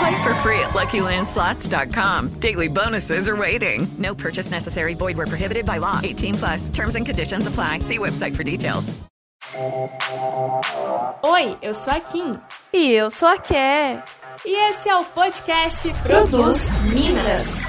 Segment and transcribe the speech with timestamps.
[0.00, 2.40] Play for free at LuckyLandSlots.com.
[2.40, 3.86] Daily bonuses are waiting.
[3.98, 4.94] No purchase necessary.
[4.94, 6.00] Void where prohibited by law.
[6.02, 6.70] 18 plus.
[6.70, 7.80] Terms and conditions apply.
[7.80, 8.94] See website for details.
[11.22, 12.38] Oi, eu sou a Kim.
[12.72, 14.02] E eu sou a Ké.
[14.46, 17.66] E esse é o podcast Produz Minas.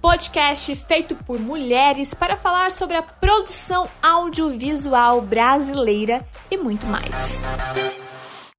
[0.00, 7.44] Podcast feito por mulheres para falar sobre a produção audiovisual brasileira e muito mais.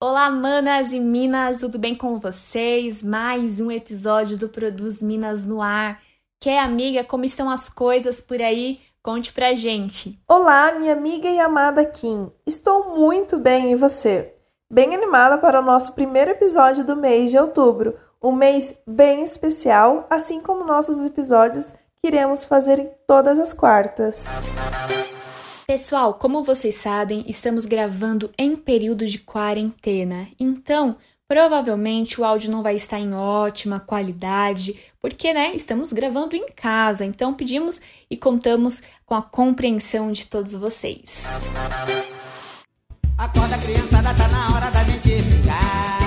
[0.03, 3.03] Olá, manas e minas, tudo bem com vocês?
[3.03, 6.01] Mais um episódio do Produz Minas no ar.
[6.39, 8.79] Quer amiga, como estão as coisas por aí?
[9.03, 10.19] Conte pra gente.
[10.27, 12.31] Olá, minha amiga e amada Kim.
[12.47, 14.33] Estou muito bem e você?
[14.67, 20.07] Bem animada para o nosso primeiro episódio do mês de outubro, um mês bem especial,
[20.09, 24.25] assim como nossos episódios que iremos fazer em todas as quartas.
[25.71, 30.97] Pessoal, como vocês sabem, estamos gravando em período de quarentena, então
[31.29, 37.05] provavelmente o áudio não vai estar em ótima qualidade, porque né, estamos gravando em casa,
[37.05, 41.39] então pedimos e contamos com a compreensão de todos vocês.
[43.17, 43.55] Acorda
[44.13, 45.21] tá na hora da gente.
[45.21, 46.00] Brincar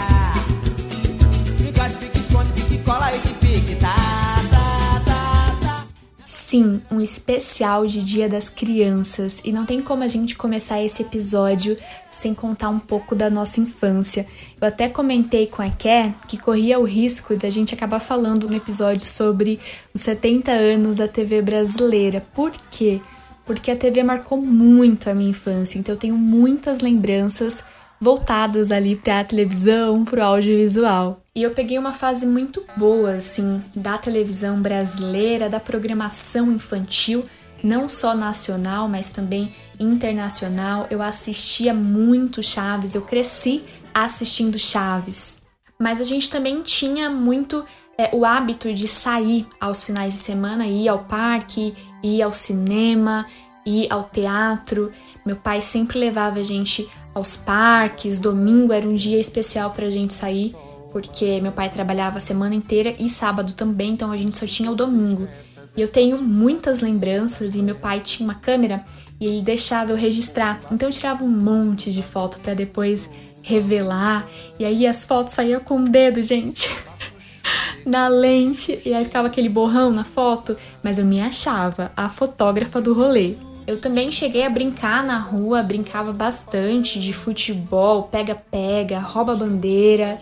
[6.54, 11.02] Sim, um especial de Dia das Crianças e não tem como a gente começar esse
[11.02, 11.76] episódio
[12.08, 14.24] sem contar um pouco da nossa infância.
[14.60, 18.54] Eu até comentei com a Ké que corria o risco da gente acabar falando no
[18.54, 19.58] episódio sobre
[19.92, 22.24] os 70 anos da TV brasileira.
[22.32, 23.00] Por quê?
[23.44, 27.64] Porque a TV marcou muito a minha infância, então eu tenho muitas lembranças
[28.04, 31.22] voltadas ali para a televisão, para o audiovisual.
[31.34, 37.24] E eu peguei uma fase muito boa, assim, da televisão brasileira, da programação infantil,
[37.62, 40.86] não só nacional, mas também internacional.
[40.90, 43.62] Eu assistia muito Chaves, eu cresci
[43.94, 45.42] assistindo Chaves.
[45.80, 47.64] Mas a gente também tinha muito
[47.96, 53.26] é, o hábito de sair aos finais de semana, ir ao parque, ir ao cinema,
[53.64, 54.92] ir ao teatro.
[55.24, 58.18] Meu pai sempre levava a gente aos parques.
[58.18, 60.54] Domingo era um dia especial para a gente sair,
[60.92, 64.70] porque meu pai trabalhava a semana inteira e sábado também, então a gente só tinha
[64.70, 65.28] o domingo.
[65.76, 68.84] E eu tenho muitas lembranças e meu pai tinha uma câmera
[69.20, 70.60] e ele deixava eu registrar.
[70.70, 73.08] Então eu tirava um monte de foto para depois
[73.42, 74.24] revelar.
[74.58, 76.70] E aí as fotos saíam com o dedo, gente.
[77.84, 82.80] na lente, e aí ficava aquele borrão na foto, mas eu me achava a fotógrafa
[82.80, 83.34] do rolê.
[83.66, 90.20] Eu também cheguei a brincar na rua, brincava bastante de futebol, pega-pega, rouba-bandeira.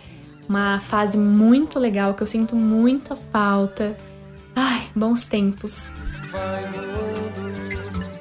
[0.49, 3.97] Uma fase muito legal que eu sinto muita falta.
[4.55, 5.89] Ai, bons tempos.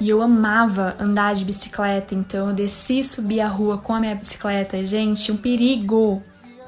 [0.00, 4.00] E eu amava andar de bicicleta, então eu desci e subi a rua com a
[4.00, 4.84] minha bicicleta.
[4.84, 6.20] Gente, um perigo!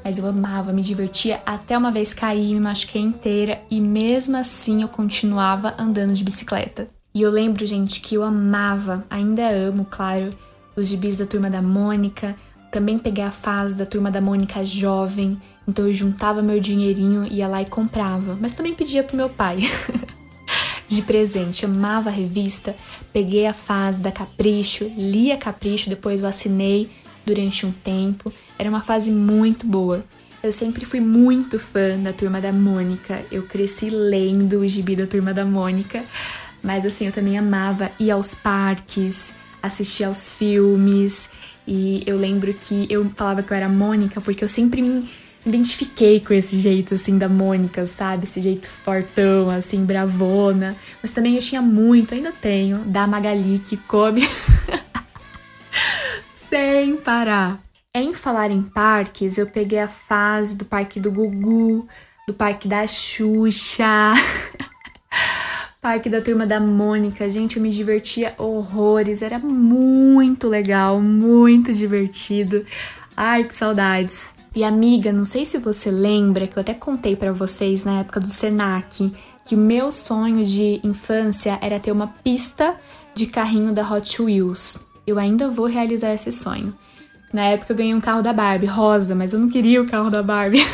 [0.04, 4.82] Mas eu amava, me divertia até uma vez cair, me machuquei inteira e mesmo assim
[4.82, 6.94] eu continuava andando de bicicleta.
[7.14, 10.34] E eu lembro, gente, que eu amava, ainda amo, claro,
[10.75, 12.34] os gibis da turma da Mônica.
[12.72, 17.47] Também peguei a fase da turma da Mônica jovem, então eu juntava meu dinheirinho, ia
[17.47, 19.58] lá e comprava, mas também pedia pro meu pai.
[20.88, 22.74] de presente, amava a revista,
[23.12, 26.91] peguei a fase da Capricho, lia Capricho, depois eu assinei
[27.24, 28.33] durante um tempo.
[28.59, 30.04] Era uma fase muito boa.
[30.42, 33.24] Eu sempre fui muito fã da Turma da Mônica.
[33.33, 36.04] Eu cresci lendo o gibi da Turma da Mônica.
[36.65, 41.31] Mas assim, eu também amava ir aos parques, assistir aos filmes.
[41.66, 45.07] E eu lembro que eu falava que eu era Mônica porque eu sempre me
[45.45, 48.25] identifiquei com esse jeito assim da Mônica, sabe?
[48.25, 50.75] Esse jeito fortão, assim, bravona.
[51.03, 54.27] Mas também eu tinha muito, ainda tenho, da Magali que come
[56.34, 57.61] sem parar.
[57.95, 61.87] Em falar em parques, eu peguei a fase do parque do Gugu,
[62.27, 64.15] do parque da Xuxa.
[65.84, 72.65] Parque da Turma da Mônica, gente, eu me divertia horrores, era muito legal, muito divertido.
[73.15, 74.34] Ai, que saudades.
[74.57, 78.19] E amiga, não sei se você lembra que eu até contei para vocês na época
[78.19, 79.13] do Senac
[79.45, 82.77] que o meu sonho de infância era ter uma pista
[83.15, 84.83] de carrinho da Hot Wheels.
[85.07, 86.75] Eu ainda vou realizar esse sonho.
[87.30, 90.09] Na época eu ganhei um carro da Barbie, rosa, mas eu não queria o carro
[90.09, 90.66] da Barbie.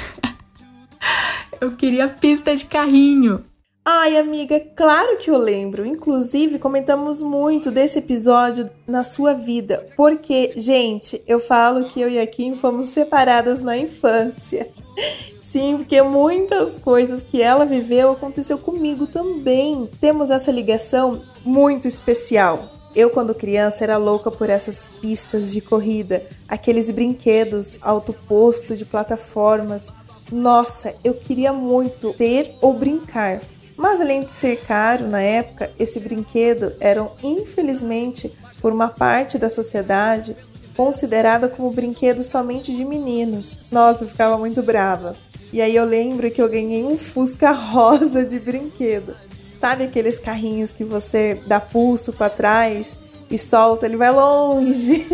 [1.60, 3.49] eu queria a pista de carrinho.
[3.82, 5.86] Ai, amiga, claro que eu lembro.
[5.86, 9.86] Inclusive, comentamos muito desse episódio na sua vida.
[9.96, 14.68] Porque, gente, eu falo que eu e a Kim fomos separadas na infância.
[15.40, 19.88] Sim, porque muitas coisas que ela viveu aconteceu comigo também.
[19.98, 22.70] Temos essa ligação muito especial.
[22.94, 28.84] Eu, quando criança, era louca por essas pistas de corrida, aqueles brinquedos alto posto de
[28.84, 29.94] plataformas.
[30.30, 33.40] Nossa, eu queria muito ter ou brincar.
[33.80, 38.30] Mas além de ser caro na época, esse brinquedo era, infelizmente,
[38.60, 40.36] por uma parte da sociedade,
[40.76, 43.58] considerada como brinquedo somente de meninos.
[43.72, 45.16] Nossa, eu ficava muito brava.
[45.50, 49.16] E aí eu lembro que eu ganhei um Fusca rosa de brinquedo.
[49.56, 52.98] Sabe aqueles carrinhos que você dá pulso para trás
[53.30, 55.06] e solta, ele vai longe.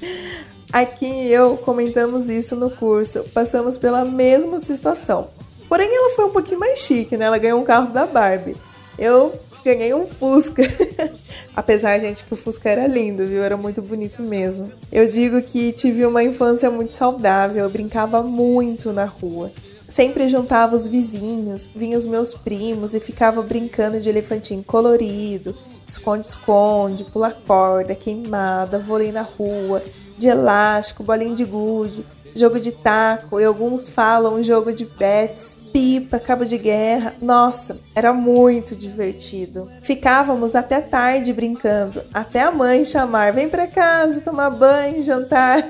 [0.72, 5.28] Aqui eu comentamos isso no curso, passamos pela mesma situação.
[5.70, 7.26] Porém, ela foi um pouquinho mais chique, né?
[7.26, 8.56] Ela ganhou um carro da Barbie.
[8.98, 9.32] Eu
[9.64, 10.64] ganhei um Fusca.
[11.54, 13.40] Apesar, gente, que o Fusca era lindo, viu?
[13.40, 14.72] Era muito bonito mesmo.
[14.90, 19.52] Eu digo que tive uma infância muito saudável, eu brincava muito na rua.
[19.86, 25.56] Sempre juntava os vizinhos, vinham os meus primos e ficava brincando de elefantinho colorido,
[25.86, 29.80] esconde-esconde, pula corda, queimada, vôlei na rua,
[30.18, 32.04] de elástico, bolinha de gude,
[32.34, 37.14] jogo de taco e alguns falam jogo de bets, pipa, cabo de guerra.
[37.20, 39.68] Nossa, era muito divertido.
[39.82, 45.68] Ficávamos até tarde brincando, até a mãe chamar: "Vem para casa tomar banho, jantar".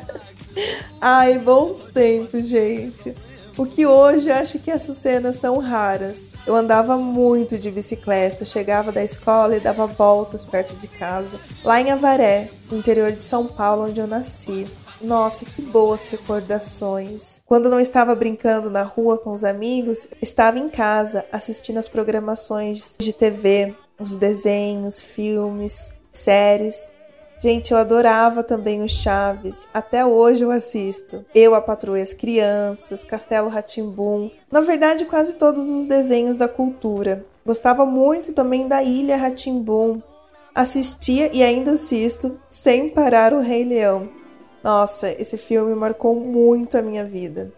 [1.00, 3.14] Ai, bons tempos, gente.
[3.60, 6.34] O que hoje eu acho que essas cenas são raras.
[6.46, 11.80] Eu andava muito de bicicleta, chegava da escola e dava voltas perto de casa, lá
[11.80, 14.64] em Avaré, interior de São Paulo, onde eu nasci.
[15.00, 17.42] Nossa, que boas recordações.
[17.46, 22.96] Quando não estava brincando na rua com os amigos, estava em casa assistindo as programações
[22.98, 26.88] de TV, os desenhos, filmes, séries
[27.42, 29.66] Gente, eu adorava também o Chaves.
[29.72, 31.24] Até hoje eu assisto.
[31.34, 34.30] Eu, a Patroa as Crianças, Castelo Ratimbum.
[34.52, 37.24] Na verdade, quase todos os desenhos da cultura.
[37.44, 40.02] Gostava muito também da Ilha Ratimbum.
[40.54, 44.10] Assistia e ainda assisto sem parar o Rei Leão.
[44.62, 47.52] Nossa, esse filme marcou muito a minha vida.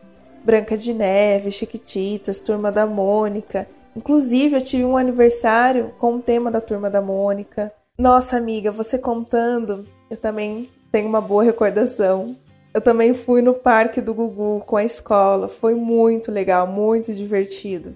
[0.44, 3.68] Branca de Neve, Chiquititas, Turma da Mônica.
[3.96, 7.72] Inclusive, eu tive um aniversário com o tema da Turma da Mônica.
[7.98, 12.36] Nossa, amiga, você contando, eu também tenho uma boa recordação.
[12.74, 17.94] Eu também fui no parque do Gugu com a escola, foi muito legal, muito divertido.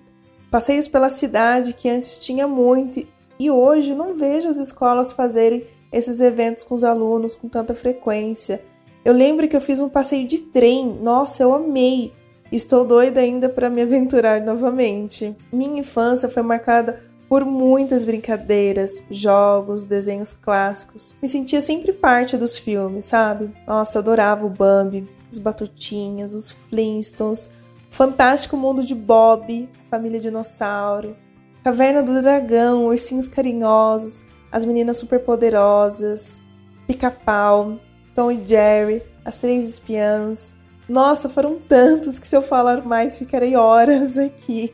[0.51, 3.07] Passeios pela cidade que antes tinha muito
[3.39, 8.63] e hoje não vejo as escolas fazerem esses eventos com os alunos com tanta frequência.
[9.07, 12.13] Eu lembro que eu fiz um passeio de trem, nossa, eu amei.
[12.51, 15.33] Estou doida ainda para me aventurar novamente.
[15.53, 21.15] Minha infância foi marcada por muitas brincadeiras, jogos, desenhos clássicos.
[21.23, 23.55] Me sentia sempre parte dos filmes, sabe?
[23.65, 27.49] Nossa, adorava o Bambi, os Batutinhas, os Flintstones,
[27.89, 31.17] Fantástico Mundo de Bob, Família Dinossauro,
[31.63, 36.41] Caverna do Dragão, Ursinhos Carinhosos, As Meninas Superpoderosas,
[36.89, 37.79] Pica-Pau,
[38.17, 40.57] Tom e Jerry, As Três Espiãs.
[40.89, 44.73] Nossa, foram tantos que se eu falar mais ficarei horas aqui.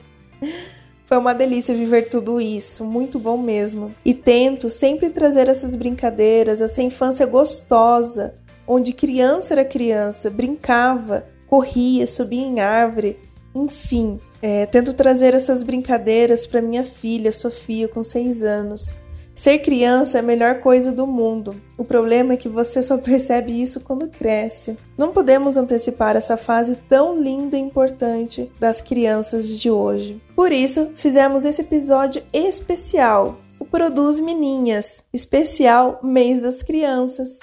[1.06, 3.92] Foi uma delícia viver tudo isso, muito bom mesmo.
[4.04, 12.06] E tento sempre trazer essas brincadeiras, essa infância gostosa, onde criança era criança, brincava, corria,
[12.06, 13.18] subia em árvore,
[13.52, 14.20] enfim.
[14.40, 18.94] É, tento trazer essas brincadeiras para minha filha, Sofia, com seis anos.
[19.34, 21.56] Ser criança é a melhor coisa do mundo.
[21.76, 24.76] O problema é que você só percebe isso quando cresce.
[24.96, 30.20] Não podemos antecipar essa fase tão linda e importante das crianças de hoje.
[30.36, 37.38] Por isso, fizemos esse episódio especial o Produz Meninhas, especial Mês das Crianças.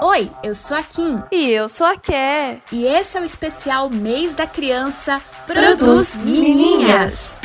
[0.00, 1.20] Oi, eu sou a Kim.
[1.32, 2.60] E eu sou a Ké.
[2.70, 7.36] E esse é o especial Mês da Criança Produz Meninhas.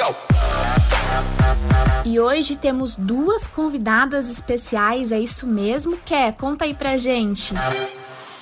[2.09, 5.95] E hoje temos duas convidadas especiais, é isso mesmo?
[5.97, 7.53] Ké, conta aí pra gente.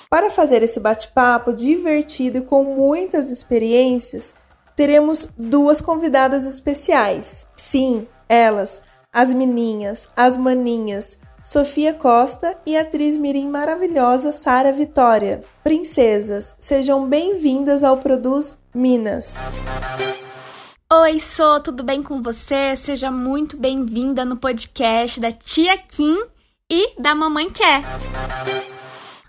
[0.10, 4.34] Para fazer esse bate-papo divertido e com muitas experiências,
[4.74, 7.46] teremos duas convidadas especiais.
[7.58, 8.82] Sim, Elas,
[9.12, 15.44] as meninhas, as maninhas, Sofia Costa e a atriz mirim maravilhosa Sara Vitória.
[15.62, 19.36] Princesas, sejam bem-vindas ao Produz Minas.
[20.90, 22.74] Oi, Sou, tudo bem com você?
[22.78, 26.18] Seja muito bem-vinda no podcast da Tia Kim
[26.72, 27.82] e da Mamãe Quer.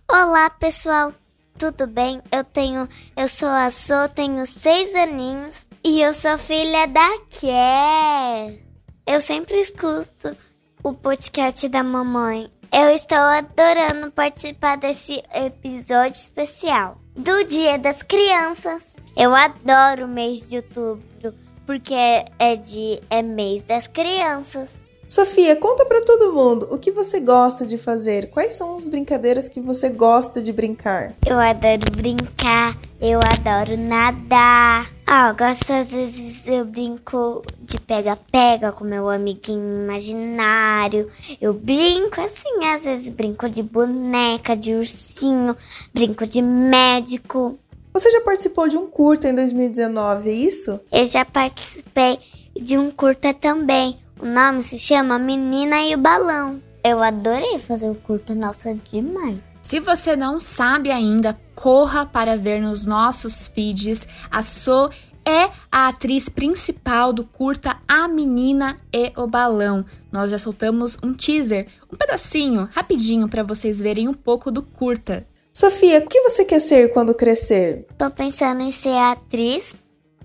[0.08, 1.12] Olá, pessoal.
[1.58, 2.22] Tudo bem?
[2.30, 8.62] Eu tenho, eu sou a Sou, tenho seis aninhos e eu sou filha da Quer.
[9.04, 10.36] Eu sempre escuto
[10.84, 12.52] o podcast da mamãe.
[12.72, 18.94] Eu estou adorando participar desse episódio especial do Dia das Crianças.
[19.16, 21.94] Eu adoro o mês de outubro porque
[22.38, 24.70] é de é mês das crianças.
[25.06, 28.30] Sofia, conta para todo mundo o que você gosta de fazer.
[28.30, 31.12] Quais são as brincadeiras que você gosta de brincar?
[31.26, 34.90] Eu adoro brincar, eu adoro nadar.
[35.06, 41.10] Ah, eu gosto às vezes eu brinco de pega-pega com meu amiguinho imaginário.
[41.38, 45.54] Eu brinco assim, às vezes brinco de boneca, de ursinho,
[45.92, 47.58] brinco de médico.
[47.99, 50.81] Você já participou de um curta em 2019, é isso?
[50.93, 52.21] Eu já participei
[52.55, 53.99] de um curta também.
[54.21, 56.62] O nome se chama Menina e o Balão.
[56.85, 59.38] Eu adorei fazer o curta, nossa, demais.
[59.61, 64.07] Se você não sabe ainda, corra para ver nos nossos feeds.
[64.31, 64.90] A So
[65.25, 69.85] é a atriz principal do curta A Menina e o Balão.
[70.12, 75.26] Nós já soltamos um teaser, um pedacinho, rapidinho, para vocês verem um pouco do curta.
[75.52, 77.87] Sofia, o que você quer ser quando crescer?
[77.97, 79.75] Tô pensando em ser atriz,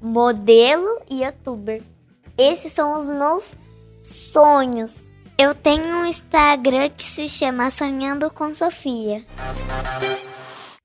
[0.01, 1.81] modelo e youtuber.
[2.37, 3.57] Esses são os meus
[4.01, 5.09] sonhos.
[5.37, 9.25] Eu tenho um Instagram que se chama Sonhando com Sofia.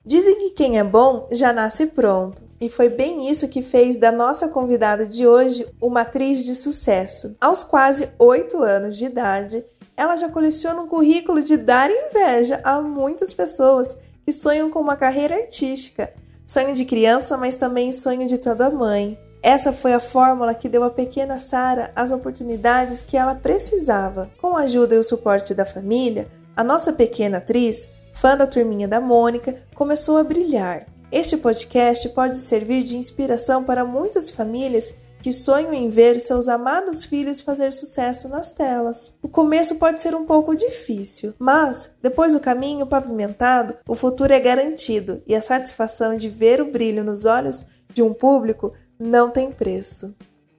[0.04, 2.42] Dizem que quem é bom já nasce pronto.
[2.60, 7.36] E foi bem isso que fez da nossa convidada de hoje uma atriz de sucesso.
[7.40, 9.64] Aos quase 8 anos de idade,
[9.96, 13.96] ela já coleciona um currículo de dar inveja a muitas pessoas
[14.28, 16.12] que sonham com uma carreira artística.
[16.46, 19.18] Sonho de criança, mas também sonho de toda mãe.
[19.42, 24.30] Essa foi a fórmula que deu à pequena Sara as oportunidades que ela precisava.
[24.38, 28.86] Com a ajuda e o suporte da família, a nossa pequena atriz, fã da turminha
[28.86, 30.86] da Mônica, começou a brilhar.
[31.10, 37.04] Este podcast pode servir de inspiração para muitas famílias que sonham em ver seus amados
[37.04, 39.12] filhos fazer sucesso nas telas.
[39.22, 44.40] O começo pode ser um pouco difícil, mas depois do caminho pavimentado, o futuro é
[44.40, 49.50] garantido e a satisfação de ver o brilho nos olhos de um público não tem
[49.50, 50.14] preço.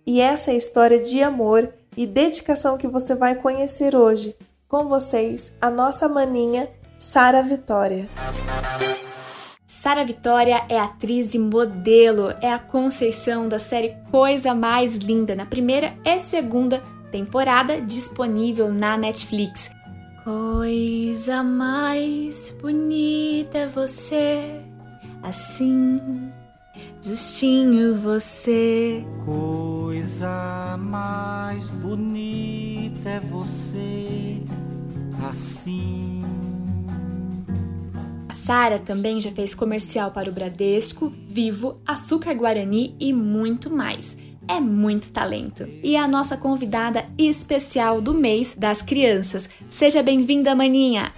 [0.05, 4.35] E essa é a história de amor e dedicação que você vai conhecer hoje.
[4.67, 8.09] Com vocês, a nossa maninha Sara Vitória.
[9.81, 15.45] Sara Vitória é atriz e modelo, é a Conceição da série Coisa Mais Linda, na
[15.45, 19.71] primeira e segunda temporada disponível na Netflix.
[20.25, 24.59] Coisa mais bonita é você,
[25.23, 26.29] assim
[27.01, 29.01] justinho você.
[29.23, 34.43] Coisa mais bonita é você,
[35.23, 36.08] assim.
[38.29, 44.19] A Sara também já fez comercial para o Bradesco, Vivo, Açúcar Guarani e muito mais.
[44.47, 45.67] É muito talento.
[45.83, 49.49] E é a nossa convidada especial do mês das crianças.
[49.67, 51.11] Seja bem-vinda, maninha!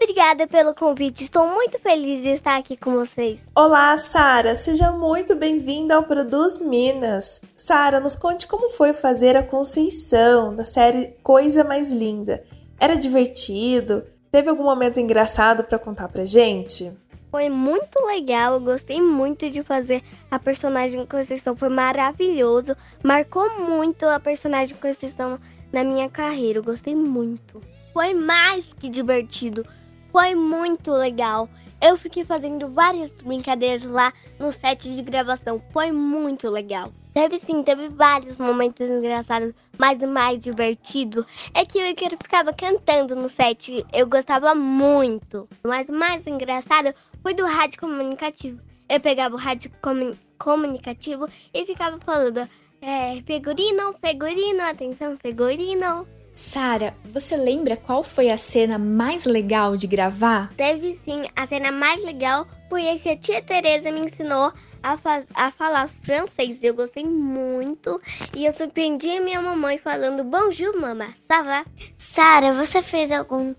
[0.00, 1.22] obrigada pelo convite.
[1.22, 3.40] Estou muito feliz de estar aqui com vocês.
[3.54, 4.54] Olá, Sara.
[4.54, 7.40] Seja muito bem-vinda ao Produz Minas.
[7.54, 12.42] Sara, nos conte como foi fazer a Conceição da série Coisa Mais Linda.
[12.78, 14.04] Era divertido?
[14.30, 16.96] Teve algum momento engraçado para contar pra gente?
[17.32, 24.04] Foi muito legal, eu gostei muito de fazer a personagem Conceição, foi maravilhoso, marcou muito
[24.04, 25.38] a personagem Conceição
[25.72, 27.60] na minha carreira, eu gostei muito.
[27.92, 29.66] Foi mais que divertido,
[30.12, 31.48] foi muito legal.
[31.80, 35.62] Eu fiquei fazendo várias brincadeiras lá no set de gravação.
[35.72, 36.92] Foi muito legal.
[37.12, 42.52] Teve sim, teve vários momentos engraçados, mas o mais divertido é que o Iker ficava
[42.52, 43.84] cantando no set.
[43.92, 45.48] Eu gostava muito.
[45.64, 48.60] Mas o mais engraçado foi do rádio comunicativo.
[48.88, 52.48] Eu pegava o rádio comun comunicativo e ficava falando:
[52.80, 56.06] é, figurino, figurino, atenção, figurino.
[56.32, 60.52] Sara, você lembra qual foi a cena mais legal de gravar?
[60.56, 61.22] Teve sim.
[61.34, 64.52] A cena mais legal foi a que a tia Teresa me ensinou
[64.82, 64.96] a,
[65.34, 66.62] a falar francês.
[66.62, 68.00] Eu gostei muito
[68.36, 71.64] e eu surpreendi a minha mamãe falando Bonjour, mama, ça va?
[71.96, 73.54] Sara, você fez algum,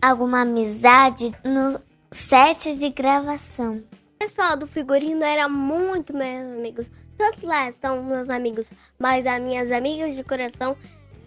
[0.00, 3.82] alguma amizade no set de gravação?
[4.22, 6.90] pessoal do figurino era muito meus amigos.
[7.18, 10.76] Todos lá são meus amigos, mas as minhas amigas de coração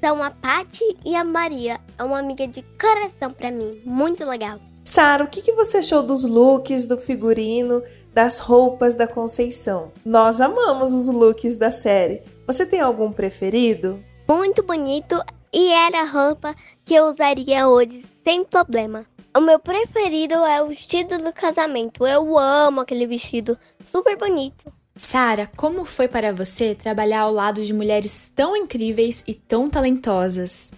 [0.02, 1.78] são a Pati e a Maria.
[1.98, 4.62] É uma amiga de coração para mim, muito legal.
[4.88, 7.82] Sara, o que, que você achou dos looks, do figurino,
[8.13, 9.92] das roupas da Conceição?
[10.06, 12.22] Nós amamos os looks da série.
[12.46, 14.01] Você tem algum preferido?
[14.30, 15.20] Muito bonito
[15.51, 16.54] e era a roupa
[16.86, 19.08] que eu usaria hoje sem problema.
[19.36, 22.06] O meu preferido é o vestido do casamento.
[22.06, 24.72] Eu amo aquele vestido, super bonito.
[24.96, 30.72] Sara, como foi para você trabalhar ao lado de mulheres tão incríveis e tão talentosas?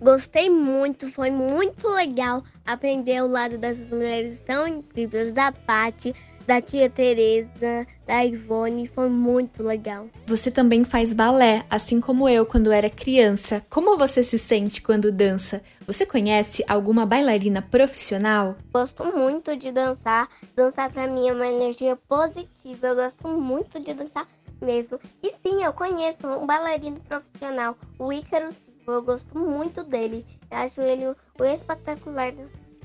[0.00, 6.14] Gostei muito, foi muito legal aprender ao lado dessas mulheres tão incríveis, da Paty,
[6.46, 10.08] da tia Teresa, da Ivone, foi muito legal.
[10.26, 13.64] Você também faz balé, assim como eu quando era criança.
[13.70, 15.62] Como você se sente quando dança?
[15.86, 18.56] Você conhece alguma bailarina profissional?
[18.72, 20.28] Gosto muito de dançar.
[20.56, 22.88] Dançar para mim é uma energia positiva.
[22.88, 24.26] Eu gosto muito de dançar
[24.60, 24.98] mesmo.
[25.22, 28.92] E sim, eu conheço um bailarino profissional, o Ícaro Silva.
[28.92, 30.26] Eu gosto muito dele.
[30.50, 32.32] Eu acho ele o espetacular.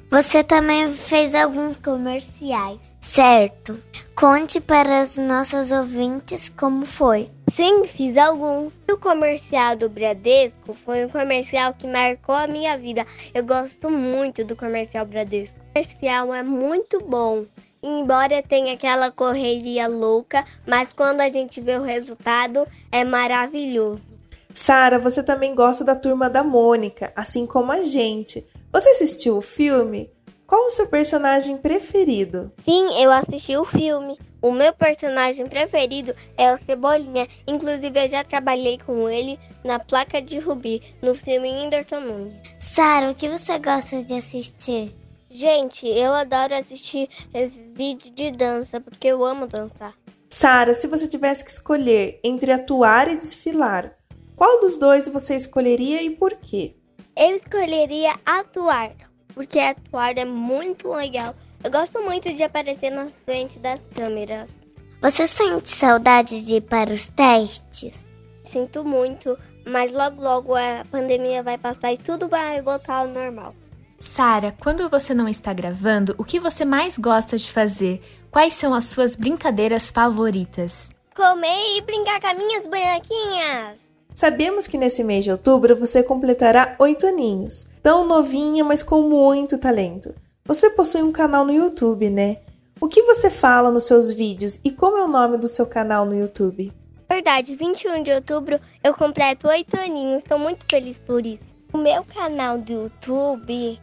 [0.10, 2.80] Você também fez alguns comerciais.
[3.02, 3.82] Certo.
[4.16, 7.30] Conte para as nossas ouvintes como foi.
[7.50, 8.80] Sim, fiz alguns.
[8.90, 13.06] O comercial do Bradesco foi um comercial que marcou a minha vida.
[13.34, 15.60] Eu gosto muito do comercial Bradesco.
[15.60, 17.46] O comercial é muito bom.
[17.82, 24.16] Embora tenha aquela correria louca, mas quando a gente vê o resultado, é maravilhoso.
[24.54, 28.44] Sara, você também gosta da turma da Mônica, assim como a gente.
[28.76, 30.12] Você assistiu o filme?
[30.46, 32.52] Qual o seu personagem preferido?
[32.58, 34.20] Sim, eu assisti o filme.
[34.42, 37.26] O meu personagem preferido é o Cebolinha.
[37.48, 42.34] Inclusive, eu já trabalhei com ele na placa de Rubi, no filme Whindersson Nunes.
[42.60, 44.94] Sara, o que você gosta de assistir?
[45.30, 49.94] Gente, eu adoro assistir eh, vídeo de dança, porque eu amo dançar.
[50.30, 53.96] Sara, se você tivesse que escolher entre atuar e desfilar,
[54.36, 56.76] qual dos dois você escolheria e por quê?
[57.16, 58.92] Eu escolheria atuar
[59.36, 61.36] porque atuar é muito legal.
[61.64, 64.64] Eu gosto muito de aparecer na frente das câmeras.
[65.02, 68.12] Você sente saudade de ir para os testes?
[68.42, 73.54] Sinto muito, mas logo logo a pandemia vai passar e tudo vai voltar ao normal.
[73.98, 78.02] Sara, quando você não está gravando, o que você mais gosta de fazer?
[78.32, 80.94] Quais são as suas brincadeiras favoritas?
[81.16, 83.85] Comer e brincar com as minhas bonequinhas.
[84.16, 87.68] Sabemos que nesse mês de outubro você completará oito aninhos.
[87.84, 90.16] Tão novinha, mas com muito talento.
[90.46, 92.38] Você possui um canal no YouTube, né?
[92.80, 96.06] O que você fala nos seus vídeos e como é o nome do seu canal
[96.06, 96.72] no YouTube?
[97.10, 101.54] Verdade, 21 de outubro eu completo oito aninhos, estou muito feliz por isso.
[101.74, 103.78] O meu canal do YouTube,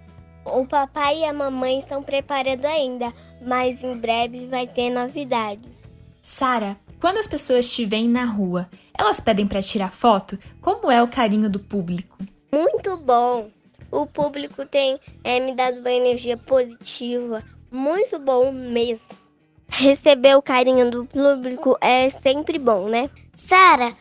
[0.47, 5.69] o papai e a mamãe estão preparando ainda, mas em breve vai ter novidades.
[6.23, 8.67] Sara, quando as pessoas te veem na rua,
[8.97, 10.39] elas pedem para tirar foto?
[10.61, 12.17] Como é o carinho do público?
[12.53, 13.51] Muito bom.
[13.91, 19.19] O público tem é, me dado uma energia positiva, muito bom mesmo.
[19.69, 23.11] Receber o carinho do público é sempre bom, né?
[23.35, 23.95] Sara,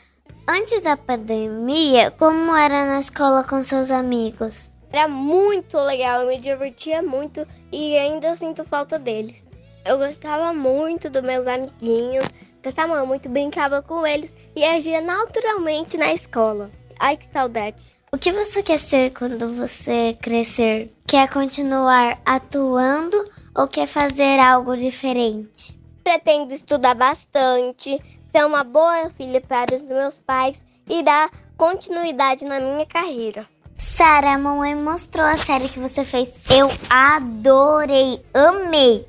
[0.48, 4.72] antes da pandemia, como era na escola com seus amigos?
[4.92, 9.48] Era muito legal, eu me divertia muito e ainda sinto falta deles.
[9.86, 12.28] Eu gostava muito dos meus amiguinhos,
[12.64, 16.70] gostava muito, brincava com eles e agia naturalmente na escola.
[17.00, 17.92] Ai, que saudade.
[18.14, 20.94] O que você quer ser quando você crescer?
[21.08, 23.18] Quer continuar atuando
[23.56, 25.80] ou quer fazer algo diferente?
[26.04, 32.60] Pretendo estudar bastante, ser uma boa filha para os meus pais e dar continuidade na
[32.60, 33.48] minha carreira.
[33.78, 36.40] Sara, a mamãe mostrou a série que você fez.
[36.50, 39.08] Eu adorei, amei.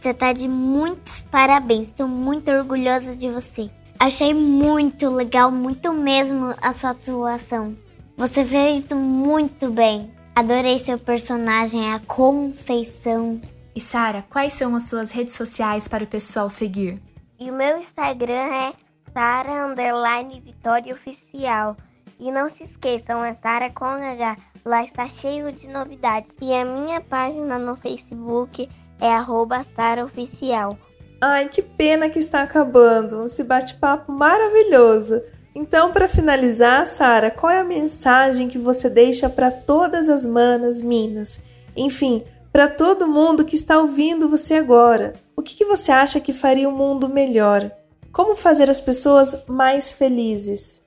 [0.00, 1.88] Você tá de muitos parabéns.
[1.88, 3.68] Estou muito orgulhosa de você.
[3.98, 7.76] Achei muito legal, muito mesmo a sua atuação.
[8.16, 10.10] Você fez muito bem.
[10.34, 13.42] Adorei seu personagem, a Conceição.
[13.76, 16.98] E Sara, quais são as suas redes sociais para o pessoal seguir?
[17.38, 18.72] E o meu Instagram é
[19.12, 21.76] Sara Underline Vitória Oficial.
[22.18, 24.34] E não se esqueçam, é Sara com H.
[24.64, 26.38] Lá está cheio de novidades.
[26.40, 28.66] E a minha página no Facebook
[29.00, 30.78] é arroba Sara Oficial.
[31.20, 35.22] Ai, que pena que está acabando esse bate-papo maravilhoso.
[35.54, 40.80] Então, para finalizar, Sara, qual é a mensagem que você deixa para todas as manas
[40.80, 41.40] minas?
[41.76, 45.14] Enfim, para todo mundo que está ouvindo você agora.
[45.36, 47.70] O que, que você acha que faria o mundo melhor?
[48.12, 50.82] Como fazer as pessoas mais felizes?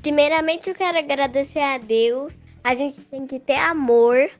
[0.00, 2.34] Primeiramente, eu quero agradecer a Deus.
[2.62, 4.30] A gente tem que ter amor.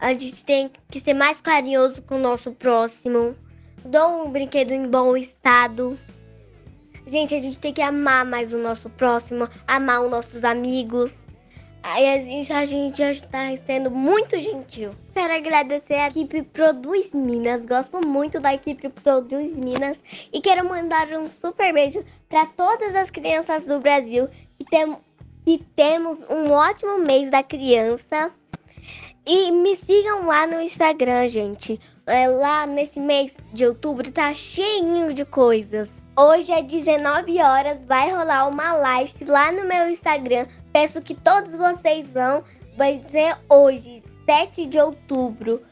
[0.00, 3.36] A gente tem que ser mais carinhoso com o nosso próximo.
[3.84, 5.98] dou um brinquedo em bom estado.
[7.06, 11.18] Gente, a gente tem que amar mais o nosso próximo, amar os nossos amigos.
[11.82, 12.18] Aí a
[12.64, 14.92] gente, já está sendo muito gentil.
[15.12, 17.60] Quero agradecer a equipe Produz Minas.
[17.66, 20.02] Gosto muito da equipe Produz Minas.
[20.32, 24.28] E quero mandar um super beijo para todas as crianças do Brasil.
[24.58, 24.96] Que, tem,
[25.44, 28.32] que temos um ótimo mês da criança.
[29.26, 31.80] E me sigam lá no Instagram, gente.
[32.06, 36.06] É, lá nesse mês de outubro tá cheinho de coisas.
[36.14, 40.46] Hoje às 19 horas vai rolar uma live lá no meu Instagram.
[40.74, 42.44] Peço que todos vocês vão.
[42.76, 45.62] Vai ser hoje, 7 de outubro,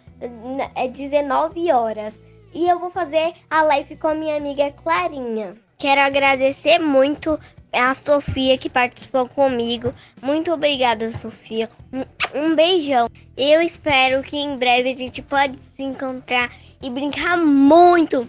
[0.74, 2.14] é 19 horas.
[2.54, 5.56] E eu vou fazer a live com a minha amiga Clarinha.
[5.76, 7.38] Quero agradecer muito
[7.80, 9.90] a Sofia que participou comigo.
[10.20, 11.68] Muito obrigada, Sofia.
[11.92, 12.04] Um,
[12.34, 13.08] um beijão.
[13.36, 16.50] Eu espero que em breve a gente pode se encontrar
[16.82, 18.28] e brincar muito.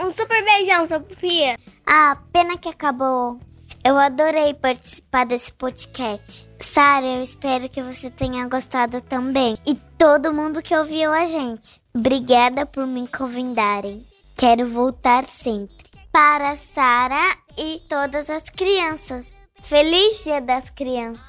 [0.00, 1.56] Um super beijão, Sofia.
[1.86, 3.38] Ah, pena que acabou.
[3.84, 6.48] Eu adorei participar desse podcast.
[6.58, 9.58] Sara, eu espero que você tenha gostado também.
[9.66, 11.80] E todo mundo que ouviu a gente.
[11.94, 14.02] Obrigada por me convidarem.
[14.36, 15.93] Quero voltar sempre.
[16.14, 19.32] Para Sara e todas as crianças.
[19.64, 21.20] Feliz Dia das Crianças.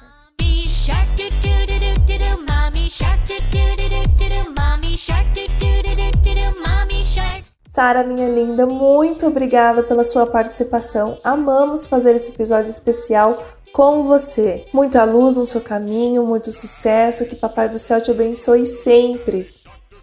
[7.66, 11.18] Sara, minha linda, muito obrigada pela sua participação.
[11.24, 14.66] Amamos fazer esse episódio especial com você.
[14.72, 19.52] Muita luz no seu caminho, muito sucesso, que Papai do Céu te abençoe sempre.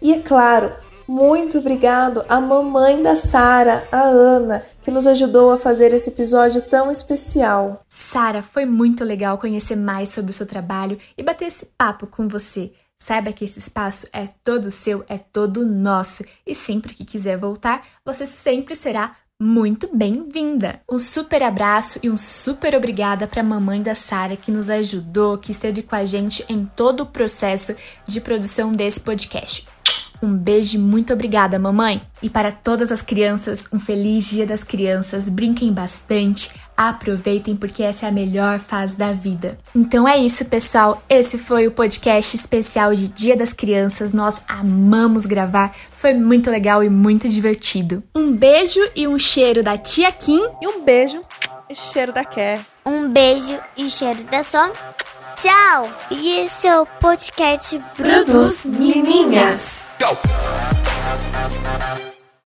[0.02, 0.70] E é claro,
[1.06, 6.62] muito obrigado à mamãe da Sara, a Ana, que nos ajudou a fazer esse episódio
[6.62, 7.82] tão especial.
[7.88, 12.28] Sara, foi muito legal conhecer mais sobre o seu trabalho e bater esse papo com
[12.28, 12.72] você.
[12.98, 17.82] Saiba que esse espaço é todo seu, é todo nosso, e sempre que quiser voltar,
[18.04, 20.80] você sempre será muito bem-vinda!
[20.90, 25.36] Um super abraço e um super obrigada para a mamãe da Sara que nos ajudou,
[25.36, 27.74] que esteve com a gente em todo o processo
[28.06, 29.73] de produção desse podcast.
[30.24, 32.00] Um beijo e muito obrigada, mamãe!
[32.22, 35.28] E para todas as crianças, um feliz Dia das Crianças.
[35.28, 39.58] Brinquem bastante, aproveitem porque essa é a melhor fase da vida.
[39.74, 41.04] Então é isso, pessoal.
[41.10, 44.12] Esse foi o podcast especial de Dia das Crianças.
[44.12, 48.02] Nós amamos gravar, foi muito legal e muito divertido.
[48.14, 51.20] Um beijo e um cheiro da tia Kim e um beijo
[51.68, 52.60] e cheiro da Ké.
[52.86, 54.72] Um beijo e cheiro da Som.
[55.44, 55.90] Tchau!
[56.10, 59.86] E esse é o podcast Produz Meninas.
[60.00, 60.16] Go!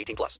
[0.00, 0.38] 18 plus.